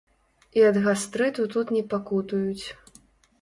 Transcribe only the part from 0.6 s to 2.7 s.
І ад гастрыту тут не пакутуюць.